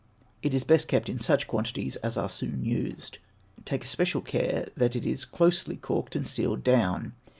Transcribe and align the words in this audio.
It 0.41 0.55
is 0.55 0.63
best 0.63 0.89
to 0.89 0.99
keep 0.99 1.07
it 1.07 1.11
in 1.11 1.19
such 1.19 1.45
quantities 1.47 1.95
as 1.97 2.17
are 2.17 2.27
soon 2.27 2.65
used. 2.65 3.19
Take 3.65 3.83
especial 3.83 4.21
care 4.21 4.67
that 4.75 4.95
it 4.95 5.05
is 5.05 5.25
closely 5.25 5.75
corked 5.77 6.15
and 6.15 6.27
sealed 6.27 6.63
down. 6.63 7.13